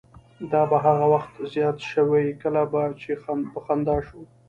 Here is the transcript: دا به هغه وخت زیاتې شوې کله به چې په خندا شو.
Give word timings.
دا 0.51 0.61
به 0.69 0.77
هغه 0.85 1.05
وخت 1.13 1.33
زیاتې 1.53 1.85
شوې 1.93 2.25
کله 2.41 2.61
به 2.71 2.83
چې 3.01 3.11
په 3.51 3.59
خندا 3.65 3.97
شو. 4.07 4.21